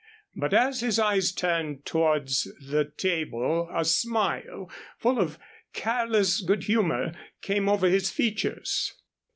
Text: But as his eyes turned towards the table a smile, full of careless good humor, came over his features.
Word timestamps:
But 0.35 0.51
as 0.51 0.79
his 0.79 0.97
eyes 0.97 1.31
turned 1.31 1.85
towards 1.85 2.51
the 2.59 2.85
table 2.97 3.69
a 3.71 3.85
smile, 3.85 4.67
full 4.97 5.19
of 5.19 5.37
careless 5.73 6.41
good 6.41 6.63
humor, 6.63 7.11
came 7.43 7.69
over 7.69 7.87
his 7.87 8.09
features. 8.09 8.95